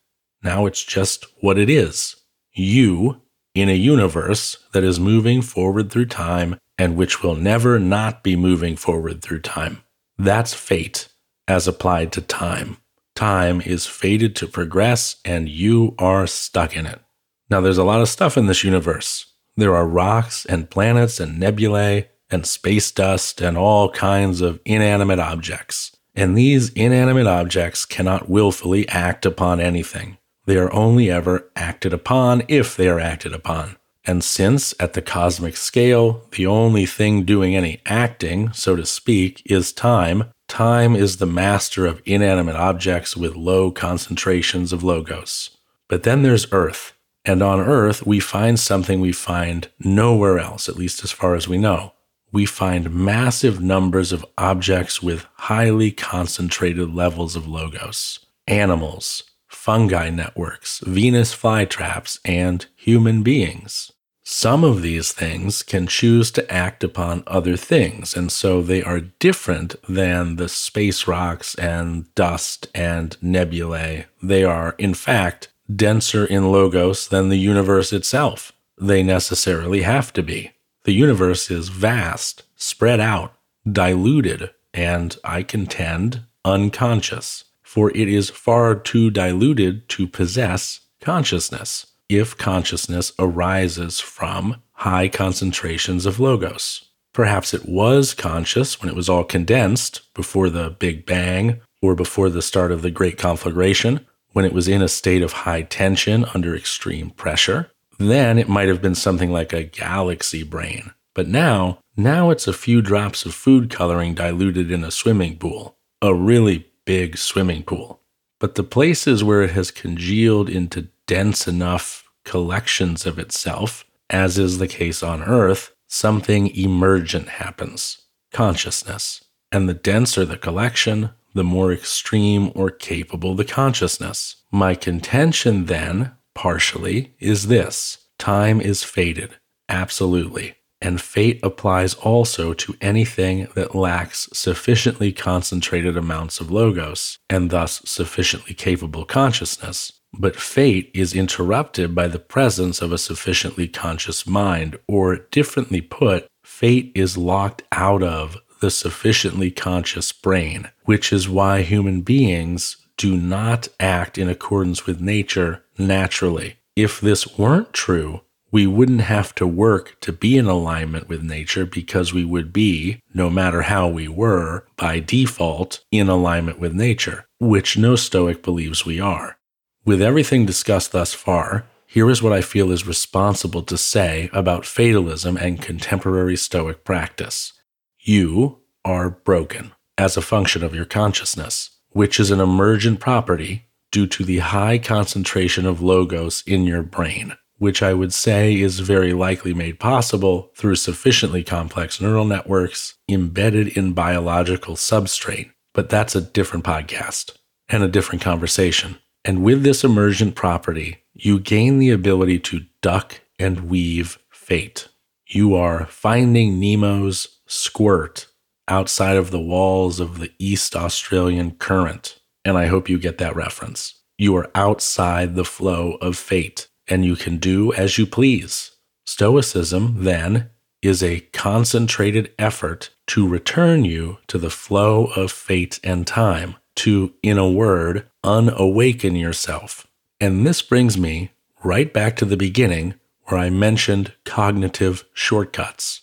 Now 0.47 0.65
it's 0.65 0.85
just 0.85 1.25
what 1.41 1.57
it 1.57 1.69
is. 1.69 2.15
You 2.53 3.21
in 3.53 3.67
a 3.67 3.73
universe 3.73 4.55
that 4.71 4.81
is 4.81 4.97
moving 4.97 5.41
forward 5.41 5.91
through 5.91 6.05
time 6.05 6.57
and 6.77 6.95
which 6.95 7.21
will 7.21 7.35
never 7.35 7.79
not 7.79 8.23
be 8.23 8.37
moving 8.37 8.77
forward 8.77 9.21
through 9.21 9.41
time. 9.41 9.83
That's 10.17 10.53
fate 10.53 11.09
as 11.49 11.67
applied 11.67 12.13
to 12.13 12.21
time. 12.21 12.77
Time 13.13 13.59
is 13.59 13.87
fated 13.87 14.37
to 14.37 14.47
progress, 14.47 15.17
and 15.25 15.49
you 15.49 15.95
are 15.99 16.25
stuck 16.27 16.77
in 16.77 16.85
it. 16.85 17.01
Now, 17.49 17.59
there's 17.59 17.77
a 17.77 17.83
lot 17.83 17.99
of 17.99 18.07
stuff 18.07 18.37
in 18.37 18.45
this 18.45 18.63
universe. 18.63 19.25
There 19.57 19.75
are 19.75 19.85
rocks 19.85 20.45
and 20.45 20.69
planets 20.69 21.19
and 21.19 21.37
nebulae 21.37 22.07
and 22.29 22.45
space 22.45 22.89
dust 22.89 23.41
and 23.41 23.57
all 23.57 23.91
kinds 23.91 24.39
of 24.39 24.61
inanimate 24.63 25.19
objects. 25.19 25.91
And 26.15 26.37
these 26.37 26.69
inanimate 26.69 27.27
objects 27.27 27.83
cannot 27.83 28.29
willfully 28.29 28.87
act 28.87 29.25
upon 29.25 29.59
anything. 29.59 30.17
They 30.47 30.57
are 30.57 30.73
only 30.73 31.11
ever 31.11 31.51
acted 31.57 31.91
upon 31.91 32.41
if 32.47 32.77
they 32.77 32.87
are 32.87 33.01
acted 33.01 33.33
upon. 33.33 33.75
And 34.05 34.23
since, 34.23 34.73
at 34.79 34.93
the 34.93 35.01
cosmic 35.01 35.57
scale, 35.57 36.25
the 36.31 36.47
only 36.47 36.85
thing 36.85 37.25
doing 37.25 37.53
any 37.53 37.81
acting, 37.85 38.53
so 38.53 38.77
to 38.77 38.85
speak, 38.85 39.41
is 39.45 39.73
time, 39.73 40.31
time 40.47 40.95
is 40.95 41.17
the 41.17 41.25
master 41.25 41.85
of 41.85 42.01
inanimate 42.05 42.55
objects 42.55 43.17
with 43.17 43.35
low 43.35 43.71
concentrations 43.71 44.71
of 44.71 44.83
logos. 44.83 45.49
But 45.89 46.03
then 46.03 46.23
there's 46.23 46.51
Earth. 46.53 46.93
And 47.25 47.41
on 47.43 47.59
Earth, 47.59 48.07
we 48.07 48.21
find 48.21 48.57
something 48.57 49.01
we 49.01 49.11
find 49.11 49.67
nowhere 49.81 50.39
else, 50.39 50.69
at 50.69 50.77
least 50.77 51.03
as 51.03 51.11
far 51.11 51.35
as 51.35 51.49
we 51.49 51.57
know. 51.57 51.91
We 52.31 52.45
find 52.45 52.95
massive 52.95 53.61
numbers 53.61 54.13
of 54.13 54.25
objects 54.37 55.03
with 55.03 55.25
highly 55.33 55.91
concentrated 55.91 56.95
levels 56.95 57.35
of 57.35 57.49
logos. 57.49 58.19
Animals, 58.47 59.23
fungi 59.67 60.09
networks, 60.09 60.79
Venus 60.87 61.35
flytraps, 61.35 62.19
and 62.23 62.67
human 62.77 63.21
beings. 63.21 63.91
Some 64.23 64.63
of 64.63 64.81
these 64.81 65.11
things 65.11 65.61
can 65.61 65.87
choose 65.87 66.31
to 66.31 66.49
act 66.49 66.85
upon 66.85 67.25
other 67.27 67.57
things, 67.57 68.15
and 68.15 68.31
so 68.31 68.61
they 68.61 68.81
are 68.81 69.11
different 69.19 69.75
than 69.89 70.37
the 70.37 70.47
space 70.47 71.05
rocks 71.05 71.53
and 71.55 72.05
dust 72.15 72.69
and 72.73 73.17
nebulae. 73.21 74.05
They 74.23 74.45
are, 74.45 74.73
in 74.77 74.93
fact, 74.93 75.49
denser 75.75 76.23
in 76.23 76.49
logos 76.49 77.09
than 77.09 77.27
the 77.27 77.37
universe 77.37 77.91
itself. 77.91 78.53
They 78.79 79.03
necessarily 79.03 79.81
have 79.81 80.13
to 80.13 80.23
be. 80.23 80.51
The 80.85 80.93
universe 80.93 81.51
is 81.51 81.67
vast, 81.67 82.43
spread 82.55 83.01
out, 83.01 83.33
diluted, 83.69 84.51
and 84.73 85.17
I 85.25 85.43
contend 85.43 86.21
unconscious, 86.45 87.43
for 87.67 87.91
it 87.91 88.07
is 88.07 88.29
far 88.29 88.73
too 88.73 89.11
diluted 89.11 89.89
to 89.89 90.07
possess 90.07 90.79
consciousness 91.01 91.87
if 92.07 92.37
consciousness 92.37 93.11
arises 93.19 93.99
from 93.99 94.55
high 94.71 95.09
concentrations 95.09 96.05
of 96.05 96.17
logos. 96.17 96.85
Perhaps 97.11 97.53
it 97.53 97.67
was 97.67 98.13
conscious 98.13 98.79
when 98.79 98.89
it 98.89 98.95
was 98.95 99.09
all 99.09 99.25
condensed 99.25 100.01
before 100.13 100.49
the 100.49 100.69
Big 100.69 101.05
Bang 101.05 101.59
or 101.81 101.93
before 101.93 102.29
the 102.29 102.41
start 102.41 102.71
of 102.71 102.81
the 102.81 102.89
Great 102.89 103.17
Conflagration, 103.17 104.05
when 104.31 104.45
it 104.45 104.53
was 104.53 104.69
in 104.69 104.81
a 104.81 104.87
state 104.87 105.21
of 105.21 105.33
high 105.33 105.63
tension 105.63 106.23
under 106.33 106.55
extreme 106.55 107.09
pressure. 107.09 107.69
Then 107.99 108.39
it 108.39 108.47
might 108.47 108.69
have 108.69 108.81
been 108.81 108.95
something 108.95 109.31
like 109.31 109.51
a 109.51 109.63
galaxy 109.63 110.43
brain. 110.43 110.93
But 111.13 111.27
now, 111.27 111.79
now 111.97 112.29
it's 112.29 112.47
a 112.47 112.53
few 112.53 112.81
drops 112.81 113.25
of 113.25 113.33
food 113.33 113.69
coloring 113.69 114.13
diluted 114.13 114.71
in 114.71 114.85
a 114.85 114.91
swimming 114.91 115.37
pool, 115.37 115.75
a 116.01 116.13
really 116.13 116.66
big 116.87 117.17
swimming 117.17 117.63
pool. 117.63 118.01
but 118.39 118.53
the 118.55 118.63
places 118.63 119.23
where 119.23 119.41
it 119.41 119.51
has 119.51 119.71
congealed 119.71 120.47
into 120.49 120.87
dense 121.07 121.47
enough 121.47 122.03
collections 122.23 123.05
of 123.05 123.17
itself, 123.19 123.83
as 124.09 124.37
is 124.37 124.57
the 124.57 124.67
case 124.67 125.01
on 125.01 125.23
Earth, 125.23 125.73
something 125.87 126.47
emergent 126.55 127.27
happens 127.29 128.01
consciousness. 128.31 129.23
And 129.51 129.67
the 129.67 129.73
denser 129.73 130.25
the 130.25 130.37
collection, 130.37 131.11
the 131.33 131.43
more 131.43 131.71
extreme 131.71 132.51
or 132.53 132.69
capable 132.69 133.33
the 133.35 133.45
consciousness. 133.45 134.35
My 134.51 134.75
contention 134.75 135.65
then, 135.65 136.11
partially, 136.35 137.15
is 137.19 137.47
this 137.47 137.99
time 138.19 138.59
is 138.61 138.83
faded. 138.83 139.31
absolutely. 139.69 140.56
And 140.81 141.01
fate 141.01 141.39
applies 141.41 141.95
also 141.95 142.53
to 142.53 142.75
anything 142.81 143.47
that 143.55 143.75
lacks 143.75 144.29
sufficiently 144.33 145.11
concentrated 145.11 145.97
amounts 145.97 146.39
of 146.39 146.51
logos, 146.51 147.17
and 147.29 147.49
thus 147.49 147.81
sufficiently 147.85 148.53
capable 148.53 149.03
consciousness. 149.03 149.93
But 150.13 150.35
fate 150.35 150.91
is 150.93 151.13
interrupted 151.13 151.93
by 151.93 152.07
the 152.07 152.19
presence 152.19 152.81
of 152.81 152.91
a 152.91 152.97
sufficiently 152.97 153.67
conscious 153.67 154.27
mind, 154.27 154.77
or 154.87 155.17
differently 155.17 155.81
put, 155.81 156.27
fate 156.43 156.91
is 156.95 157.17
locked 157.17 157.63
out 157.71 158.03
of 158.03 158.37
the 158.61 158.71
sufficiently 158.71 159.51
conscious 159.51 160.11
brain, 160.11 160.69
which 160.85 161.11
is 161.11 161.29
why 161.29 161.61
human 161.61 162.01
beings 162.01 162.77
do 162.97 163.15
not 163.15 163.67
act 163.79 164.17
in 164.17 164.29
accordance 164.29 164.85
with 164.85 164.99
nature 164.99 165.63
naturally. 165.77 166.55
If 166.75 166.99
this 166.99 167.37
weren't 167.37 167.73
true, 167.73 168.21
we 168.51 168.65
wouldn't 168.65 169.01
have 169.01 169.35
to 169.35 169.45
work 169.45 169.97
to 170.01 170.11
be 170.11 170.37
in 170.37 170.45
alignment 170.45 171.09
with 171.09 171.21
nature 171.21 171.65
because 171.65 172.13
we 172.13 172.23
would 172.23 172.53
be, 172.53 173.01
no 173.13 173.29
matter 173.29 173.63
how 173.63 173.87
we 173.87 174.07
were, 174.07 174.65
by 174.77 174.99
default 174.99 175.83
in 175.91 176.07
alignment 176.07 176.59
with 176.59 176.73
nature, 176.73 177.25
which 177.39 177.77
no 177.77 177.95
Stoic 177.95 178.41
believes 178.43 178.85
we 178.85 178.99
are. 178.99 179.37
With 179.85 180.01
everything 180.01 180.45
discussed 180.45 180.91
thus 180.91 181.13
far, 181.13 181.65
here 181.85 182.09
is 182.09 182.21
what 182.21 182.33
I 182.33 182.41
feel 182.41 182.71
is 182.71 182.85
responsible 182.85 183.63
to 183.63 183.77
say 183.77 184.29
about 184.33 184.65
fatalism 184.65 185.37
and 185.37 185.61
contemporary 185.61 186.35
Stoic 186.35 186.83
practice. 186.83 187.53
You 187.99 188.59
are 188.83 189.09
broken 189.09 189.71
as 189.97 190.15
a 190.15 190.21
function 190.21 190.63
of 190.63 190.75
your 190.75 190.85
consciousness, 190.85 191.71
which 191.89 192.19
is 192.19 192.31
an 192.31 192.39
emergent 192.39 192.99
property 192.99 193.67
due 193.91 194.07
to 194.07 194.23
the 194.23 194.39
high 194.39 194.77
concentration 194.77 195.65
of 195.65 195.81
logos 195.81 196.43
in 196.45 196.65
your 196.65 196.83
brain, 196.83 197.35
which 197.57 197.81
I 197.81 197.93
would 197.93 198.13
say 198.13 198.59
is 198.59 198.79
very 198.79 199.13
likely 199.13 199.53
made 199.53 199.79
possible 199.79 200.51
through 200.55 200.75
sufficiently 200.75 201.43
complex 201.43 201.99
neural 201.99 202.25
networks 202.25 202.95
embedded 203.09 203.77
in 203.77 203.93
biological 203.93 204.75
substrate. 204.75 205.51
But 205.73 205.89
that's 205.89 206.15
a 206.15 206.21
different 206.21 206.65
podcast 206.65 207.37
and 207.69 207.83
a 207.83 207.87
different 207.87 208.21
conversation. 208.21 208.97
And 209.23 209.43
with 209.43 209.63
this 209.63 209.83
emergent 209.83 210.35
property, 210.35 211.03
you 211.13 211.39
gain 211.39 211.79
the 211.79 211.91
ability 211.91 212.39
to 212.39 212.65
duck 212.81 213.21
and 213.39 213.69
weave 213.69 214.17
fate. 214.29 214.87
You 215.27 215.55
are 215.55 215.85
finding 215.87 216.59
Nemo's 216.59 217.39
squirt 217.47 218.27
outside 218.67 219.17
of 219.17 219.31
the 219.31 219.39
walls 219.39 219.99
of 219.99 220.19
the 220.19 220.31
East 220.39 220.75
Australian 220.75 221.51
current. 221.51 222.19
And 222.45 222.57
I 222.57 222.67
hope 222.67 222.89
you 222.89 222.97
get 222.97 223.17
that 223.17 223.35
reference. 223.35 224.01
You 224.17 224.35
are 224.37 224.49
outside 224.55 225.35
the 225.35 225.45
flow 225.45 225.93
of 226.01 226.17
fate, 226.17 226.67
and 226.87 227.05
you 227.05 227.15
can 227.15 227.37
do 227.37 227.73
as 227.73 227.97
you 227.97 228.05
please. 228.05 228.71
Stoicism, 229.05 230.03
then, 230.03 230.49
is 230.81 231.01
a 231.01 231.21
concentrated 231.33 232.33
effort 232.37 232.91
to 233.07 233.27
return 233.27 233.83
you 233.83 234.17
to 234.27 234.37
the 234.37 234.49
flow 234.49 235.05
of 235.15 235.31
fate 235.31 235.79
and 235.83 236.05
time, 236.05 236.55
to, 236.75 237.13
in 237.23 237.37
a 237.37 237.49
word, 237.49 238.07
unawaken 238.23 239.15
yourself. 239.15 239.87
And 240.19 240.45
this 240.45 240.61
brings 240.61 240.97
me 240.97 241.31
right 241.63 241.91
back 241.91 242.15
to 242.17 242.25
the 242.25 242.37
beginning 242.37 242.95
where 243.23 243.39
I 243.39 243.49
mentioned 243.49 244.13
cognitive 244.23 245.03
shortcuts. 245.13 246.01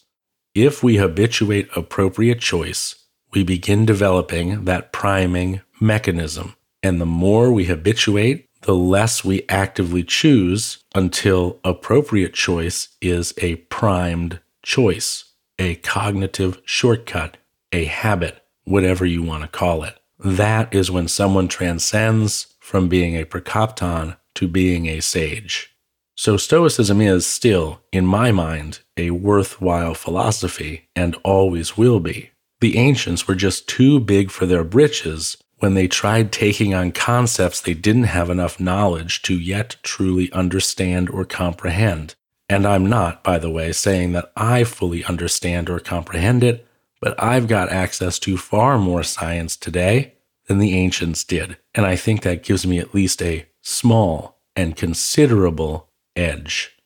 If 0.54 0.82
we 0.82 0.96
habituate 0.96 1.68
appropriate 1.74 2.40
choice, 2.40 2.96
we 3.32 3.42
begin 3.42 3.86
developing 3.86 4.64
that 4.66 4.92
priming 4.92 5.60
mechanism. 5.80 6.54
And 6.82 7.00
the 7.00 7.06
more 7.06 7.50
we 7.50 7.64
habituate, 7.64 8.48
the 8.64 8.74
less 8.74 9.22
we 9.22 9.44
actively 9.48 10.02
choose 10.02 10.78
until 10.94 11.60
appropriate 11.64 12.32
choice 12.32 12.88
is 13.00 13.34
a 13.38 13.56
primed 13.56 14.40
choice, 14.62 15.32
a 15.58 15.74
cognitive 15.76 16.60
shortcut, 16.64 17.36
a 17.72 17.84
habit, 17.84 18.42
whatever 18.64 19.04
you 19.04 19.22
want 19.22 19.42
to 19.42 19.48
call 19.48 19.84
it. 19.84 19.98
That 20.18 20.74
is 20.74 20.90
when 20.90 21.08
someone 21.08 21.48
transcends 21.48 22.54
from 22.58 22.88
being 22.88 23.16
a 23.16 23.26
Prokopton 23.26 24.16
to 24.36 24.48
being 24.48 24.86
a 24.86 25.00
sage. 25.00 25.76
So, 26.16 26.36
Stoicism 26.36 27.00
is 27.00 27.26
still, 27.26 27.82
in 27.92 28.06
my 28.06 28.32
mind, 28.32 28.80
a 28.96 29.10
worthwhile 29.10 29.94
philosophy 29.94 30.88
and 30.96 31.16
always 31.24 31.76
will 31.76 32.00
be. 32.00 32.30
The 32.60 32.78
ancients 32.78 33.28
were 33.28 33.34
just 33.34 33.68
too 33.68 34.00
big 34.00 34.30
for 34.30 34.46
their 34.46 34.64
britches 34.64 35.36
when 35.58 35.74
they 35.74 35.88
tried 35.88 36.32
taking 36.32 36.74
on 36.74 36.92
concepts 36.92 37.60
they 37.60 37.74
didn't 37.74 38.04
have 38.04 38.30
enough 38.30 38.60
knowledge 38.60 39.22
to 39.22 39.38
yet 39.38 39.76
truly 39.82 40.30
understand 40.32 41.08
or 41.08 41.24
comprehend. 41.24 42.14
And 42.48 42.66
I'm 42.66 42.86
not, 42.86 43.24
by 43.24 43.38
the 43.38 43.50
way, 43.50 43.72
saying 43.72 44.12
that 44.12 44.30
I 44.36 44.64
fully 44.64 45.04
understand 45.04 45.70
or 45.70 45.80
comprehend 45.80 46.44
it, 46.44 46.66
but 47.00 47.20
I've 47.22 47.48
got 47.48 47.70
access 47.70 48.18
to 48.20 48.36
far 48.36 48.78
more 48.78 49.02
science 49.02 49.56
today 49.56 50.14
than 50.46 50.58
the 50.58 50.74
ancients 50.74 51.24
did. 51.24 51.56
And 51.74 51.86
I 51.86 51.96
think 51.96 52.22
that 52.22 52.42
gives 52.42 52.66
me 52.66 52.78
at 52.78 52.94
least 52.94 53.22
a 53.22 53.46
small 53.62 54.40
and 54.54 54.76
considerable 54.76 55.88
edge. 56.14 56.76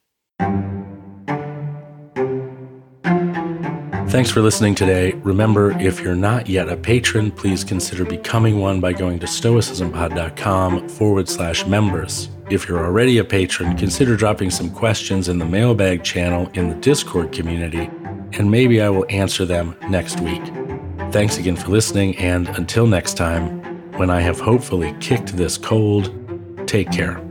Thanks 4.08 4.30
for 4.30 4.40
listening 4.40 4.74
today. 4.74 5.12
Remember, 5.22 5.72
if 5.72 6.00
you're 6.00 6.14
not 6.14 6.48
yet 6.48 6.70
a 6.70 6.78
patron, 6.78 7.30
please 7.30 7.62
consider 7.62 8.06
becoming 8.06 8.58
one 8.58 8.80
by 8.80 8.94
going 8.94 9.18
to 9.18 9.26
stoicismpod.com 9.26 10.88
forward 10.88 11.28
slash 11.28 11.66
members. 11.66 12.30
If 12.48 12.66
you're 12.66 12.82
already 12.82 13.18
a 13.18 13.24
patron, 13.24 13.76
consider 13.76 14.16
dropping 14.16 14.50
some 14.50 14.70
questions 14.70 15.28
in 15.28 15.38
the 15.38 15.44
mailbag 15.44 16.04
channel 16.04 16.50
in 16.54 16.70
the 16.70 16.74
Discord 16.76 17.32
community, 17.32 17.90
and 18.32 18.50
maybe 18.50 18.80
I 18.80 18.88
will 18.88 19.04
answer 19.10 19.44
them 19.44 19.76
next 19.90 20.20
week. 20.20 20.42
Thanks 21.12 21.36
again 21.36 21.56
for 21.56 21.68
listening, 21.68 22.16
and 22.16 22.48
until 22.48 22.86
next 22.86 23.18
time, 23.18 23.60
when 23.98 24.08
I 24.08 24.22
have 24.22 24.40
hopefully 24.40 24.96
kicked 25.00 25.36
this 25.36 25.58
cold, 25.58 26.14
take 26.66 26.90
care. 26.90 27.27